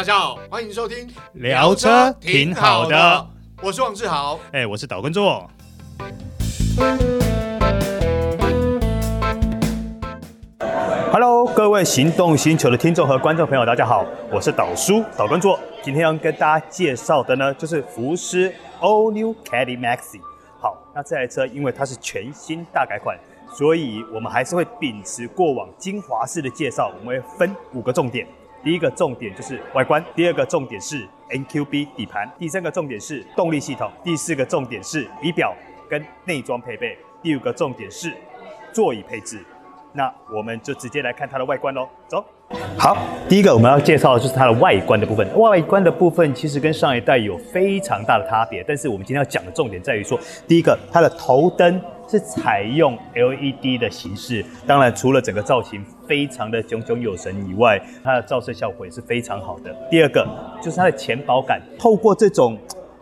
[0.00, 3.26] 大家好，欢迎收听聊车挺好的，
[3.62, 5.46] 我是王志豪，哎，我是岛根座。
[11.12, 15.60] Hello，各位行动星球的听众和观众朋友，大家好，我是岛叔岛根座。
[15.82, 20.18] 今天要跟大家介绍的呢，就是福斯 All New Caddy Maxi。
[20.58, 23.18] 好，那这台车因为它是全新大改款，
[23.52, 28.26] 所以我们还是会秉持过往精华式的介绍，我们会分五个重点。
[28.62, 35.54] 第一个重点就是外观，第二个重点是 NQB 底盘，第三个重点是动力系统，第四个重点是仪表
[35.88, 38.12] 跟内装配备，第五个重点是
[38.72, 39.38] 座椅配置。
[39.92, 42.24] 那我们就直接来看它的外观喽，走。
[42.76, 42.96] 好，
[43.28, 45.38] 第一个我们要介绍的就是它的外观的部分。
[45.38, 51.80] 外观的部分其实跟上一代有非常大的差别，但是我们今天要讲的重点在于说，第一个它的头灯。
[52.10, 59.72] 是采用 LED 的形式，当然除了整个造型非常的炯炯有神以外，它的照射效果也是非常好的。
[59.88, 60.26] 第二个
[60.60, 62.58] 就是它的前保感，透过这种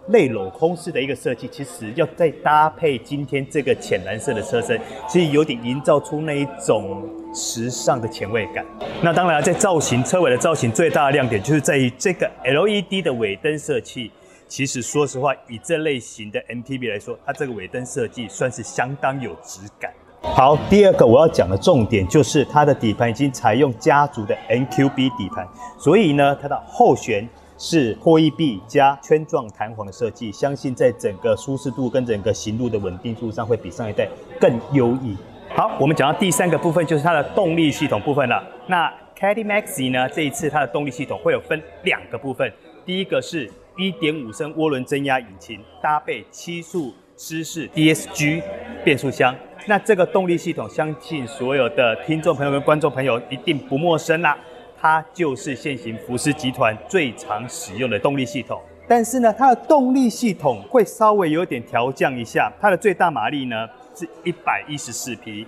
[0.08, 4.78] 内镂空式的一个设计，其实要再搭配今天这个浅蓝色的车身，
[5.08, 7.02] 其实有点营造出那一种
[7.34, 8.62] 时尚的前卫感。
[9.02, 14.10] 那当然在造型车尾的造型最大的亮点，就是在于这个 LED 的尾灯设计。
[14.48, 19.92] 其实，说实话，以这类型的 MPV 来说，它这个尾灯设计算是相当有质感。
[20.22, 25.46] 好，第二个我要讲的重点就是它的底盘已经采用家族的 NQB 底盘，
[25.78, 34.08] 所以呢，它的后悬是破翼臂加圈状弹簧的设计，相信在整个舒适度跟整个行路的稳定度上会比上一代
[34.40, 35.14] 更优异。
[35.50, 38.42] 好，我们讲到第三个部分就是它的动力系统部分了。
[38.66, 42.50] 那 Caddy Maxi 呢，这一次它的动力系统会有分两个部分，
[42.86, 43.50] 第一个是。
[43.78, 48.42] 一点五升涡轮增压引擎搭配七速湿式 DSG
[48.84, 49.32] 变速箱，
[49.66, 54.36] 那这个动力系统，相信所有的听众朋友跟观众朋友一定不陌生啦。
[54.80, 58.60] 它就是现行福斯集团最常使用的动力系统。
[58.88, 65.46] 但是呢，它的动力系统会稍微有点调降一下，它的最大马力呢是一百一十四匹，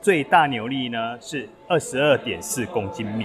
[0.00, 3.24] 最大扭力呢是二十二点四公斤米。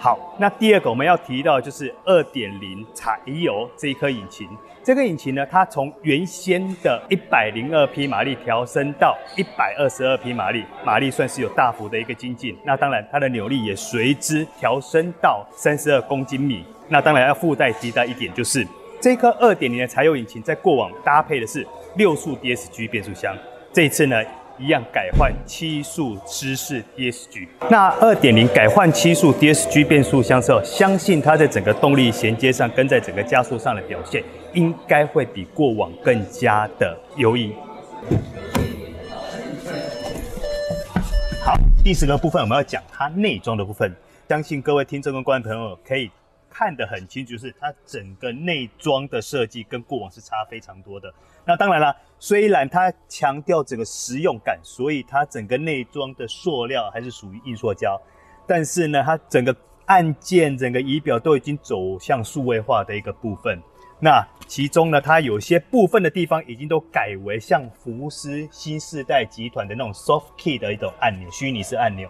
[0.00, 4.48] 好，那第二个我们要提到就是二点零柴油这一颗引擎。
[4.84, 12.56] 这个引擎呢，它从原先的一百零二匹马力调升到一百二十二匹马力，马力算是有大幅的一个精进。
[12.64, 16.64] 那当然，它的扭力也随之调升到三十二公斤米。
[16.88, 18.66] 那当然要附带提到一点，就是
[19.00, 21.66] 这颗二点零的柴油引擎在过往搭配的是
[21.96, 23.36] 六速 DSG 变速箱，
[23.72, 24.22] 这一次呢，
[24.58, 34.22] 一样改换七速湿式 DSG，那二点零改换七速 DSG 变速箱之后，相信它在整个动力衔接上跟在整个加速上的表现，
[34.54, 37.52] 应该会比过往更加的优异。
[41.44, 43.94] 好，第十个部分我们要讲它内装的部分，
[44.28, 46.10] 相信各位听众跟观众朋友可以
[46.50, 51.12] 看得很清楚，就是它整个内装的设计跟过往是差非常多的。
[51.44, 58.00] 那当然了，虽然它强调整个实用感，所以它整个内装的塑料还是属于硬塑胶，
[58.46, 59.54] 但是呢，它整个
[59.86, 63.60] 按键、整个仪表都已经走向数位化的一个部分。
[64.00, 72.08] 那其中呢，它有些部分的地方已经都改为像福斯新世代集团的那种 soft key 的一种按钮，虚拟式按钮。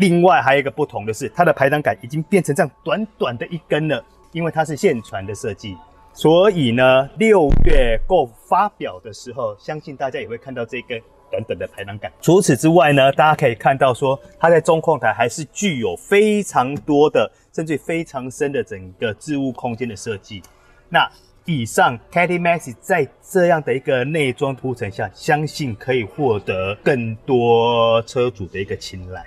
[0.00, 4.02] 另外还有一个不同的是，它的排挡杆已经变成这样短短的一根了，
[4.32, 5.76] 因为它是线传的设计。
[6.14, 10.98] 所以呢，六月 Go 发表的时候，相信大家也会看到这根
[11.30, 12.10] 短短的排挡杆。
[12.22, 20.42] 除此之外呢，大家可以看到说，它在中控台还是具有非常多的，甚至非常深的整个置物空间的设计。
[20.88, 21.06] 那
[21.44, 29.26] 以上 Caddy Max 在这样的一个内装铺陈下，相信可以获得更多车主的一个青睐。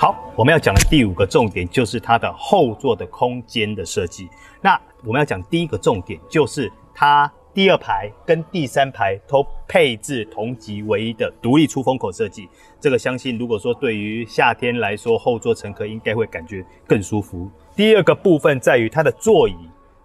[0.00, 4.28] 好，我们要讲的第五个重点就是它的后座的空间的设计。
[4.62, 12.48] 那我们要讲第一个重点就是它第二排跟第三排都配置同级唯一的独立出风口设计。
[12.78, 17.50] 这个相信如果说对于夏天来说，后座乘客应该会感觉更舒服。
[17.74, 19.56] 第二个部分在于它的座椅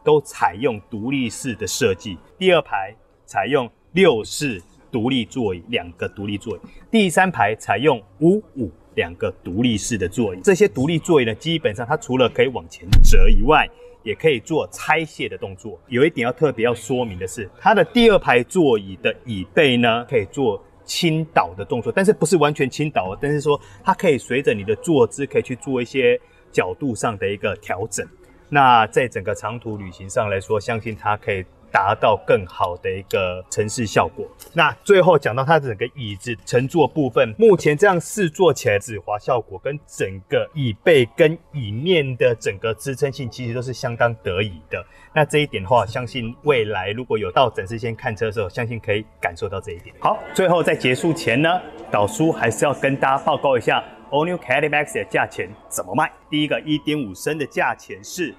[0.03, 2.95] 都采用独立式的设计，第二排
[3.27, 4.59] 采用六式
[4.91, 6.59] 独立座椅，两个独立座椅；
[6.89, 8.71] 第三排采用五五。
[8.95, 13.69] 两个独立式的座椅，这些独立座椅呢，基本上它除了可以往前折以外，
[14.03, 15.79] 也可以做拆卸的动作。
[15.87, 26.19] 有一点要特别要说明的是，它的第二排座椅的椅背呢，可以做倾倒的动作，但是不是完全倾倒哦，但是说它可以随着你的坐姿，可以去做一些
[26.51, 28.05] 角度上的一个调整。
[28.49, 31.43] 那在整个长途旅行上来说，相信它可以
[31.73, 34.27] 达到更好的一个城市效果。
[34.53, 44.85] 那最后讲到它整个椅子乘坐部分，目前这样试坐起来，止滑效果跟整个椅背跟椅面的整个支撑性，其实都是相当得宜的。
[45.15, 49.95] 那这一点的话，相信未来如果有到展示间看车的时候，相信可以感受到这一点。
[49.99, 51.59] 好，最后在结束前呢，
[51.89, 56.11] 导叔还是要跟大家报告一下 All New Caddy Maxi 的价钱怎么卖。
[56.29, 58.33] 第一个1.5升的价钱是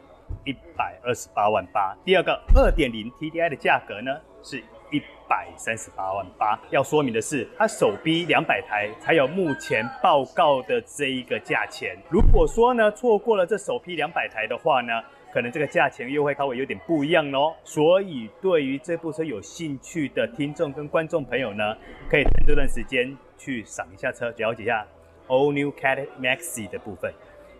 [0.44, 6.58] 一百二十八万八，第二个二点零 TDI 的价格呢是一百三十八万八。
[6.70, 11.96] 要说明的是，它首批两百台才有目前报告的这一个价钱。
[12.10, 15.02] 如果说呢错过了这首批两百台的话呢，
[15.32, 21.74] 可能这个价钱又会稍微有点不一样哦，所以对于这部车有兴趣的听众跟观众朋友呢，
[22.10, 24.86] 可以趁这段时间去赏一下车，了解一下
[25.26, 27.12] All New Caddy Maxi 的部分。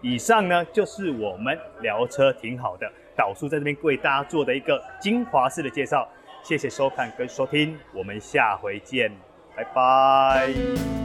[0.05, 2.87] 以上呢就是我们聊车挺好的
[3.17, 6.07] 导叔在这边为大家做的一个精华式的介绍，
[6.43, 9.11] 谢谢收看跟收听，我们下回见，
[9.57, 11.04] 拜拜。